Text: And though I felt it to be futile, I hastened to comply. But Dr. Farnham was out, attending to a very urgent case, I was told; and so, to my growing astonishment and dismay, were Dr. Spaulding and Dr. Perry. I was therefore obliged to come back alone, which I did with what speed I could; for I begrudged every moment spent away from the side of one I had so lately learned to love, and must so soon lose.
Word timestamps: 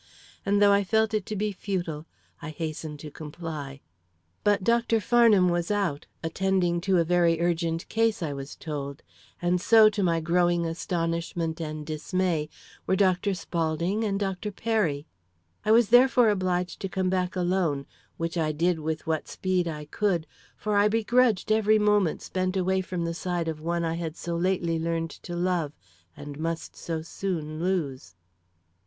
And 0.47 0.59
though 0.59 0.71
I 0.71 0.83
felt 0.83 1.13
it 1.13 1.27
to 1.27 1.35
be 1.35 1.51
futile, 1.51 2.07
I 2.41 2.49
hastened 2.49 2.99
to 3.01 3.11
comply. 3.11 3.81
But 4.43 4.63
Dr. 4.63 4.99
Farnham 4.99 5.47
was 5.49 5.69
out, 5.69 6.07
attending 6.23 6.81
to 6.81 6.97
a 6.97 7.03
very 7.03 7.39
urgent 7.39 7.87
case, 7.87 8.23
I 8.23 8.33
was 8.33 8.55
told; 8.55 9.03
and 9.43 9.61
so, 9.61 9.91
to 9.91 10.01
my 10.01 10.19
growing 10.19 10.65
astonishment 10.65 11.61
and 11.61 11.85
dismay, 11.85 12.49
were 12.87 12.95
Dr. 12.95 13.35
Spaulding 13.35 14.03
and 14.03 14.19
Dr. 14.19 14.51
Perry. 14.51 15.05
I 15.63 15.71
was 15.71 15.89
therefore 15.89 16.29
obliged 16.31 16.79
to 16.79 16.89
come 16.89 17.11
back 17.11 17.35
alone, 17.35 17.85
which 18.17 18.39
I 18.39 18.51
did 18.51 18.79
with 18.79 19.05
what 19.05 19.27
speed 19.27 19.67
I 19.67 19.85
could; 19.85 20.25
for 20.55 20.77
I 20.77 20.87
begrudged 20.87 21.51
every 21.51 21.77
moment 21.77 22.23
spent 22.23 22.57
away 22.57 22.81
from 22.81 23.05
the 23.05 23.13
side 23.13 23.47
of 23.47 23.61
one 23.61 23.83
I 23.85 23.93
had 23.97 24.17
so 24.17 24.35
lately 24.35 24.79
learned 24.79 25.11
to 25.11 25.35
love, 25.35 25.73
and 26.17 26.39
must 26.39 26.75
so 26.75 27.03
soon 27.03 27.59
lose. 27.61 28.15